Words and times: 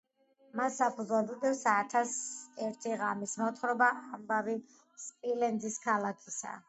მას 0.59 0.77
საფუძვლად 0.81 1.33
უდევს 1.33 1.59
„ათას 1.73 2.15
ერთი 2.69 2.95
ღამის“ 3.03 3.35
მოთხრობა 3.43 3.91
„ამბავი 4.19 4.57
სპილენძის 5.05 5.79
ქალაქისა“. 5.89 6.57